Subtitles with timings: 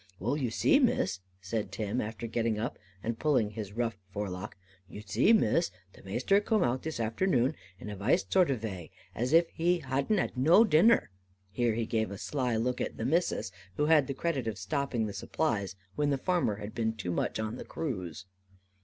[0.17, 4.57] "Wull, you zee, Miss," said Tim, after getting up, and pulling his rough forelock,
[4.89, 8.67] "you zee, Miss, the Maister coom out this arternoon, in a weist zort of a
[8.67, 11.11] wai, as if her hadn't had no dinner."
[11.51, 15.05] Here he gave a sly look at "the Missus," who had the credit of stopping
[15.05, 18.25] the supplies, when the farmer had been too much on the cruise.